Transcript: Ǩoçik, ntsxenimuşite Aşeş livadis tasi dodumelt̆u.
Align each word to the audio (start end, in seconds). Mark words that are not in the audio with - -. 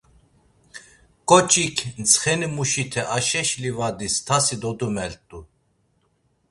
Ǩoçik, 1.29 1.75
ntsxenimuşite 2.01 3.01
Aşeş 3.15 3.49
livadis 3.61 4.15
tasi 4.27 4.55
dodumelt̆u. 4.61 5.39